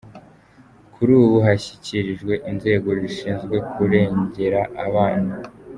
Kuri 0.93 1.11
ubu 1.19 1.29
bashyikirijwe 1.45 2.33
inzego 2.49 2.87
zishinzwe 3.01 3.55
kurengera 3.71 4.61
abaan. 4.85 5.25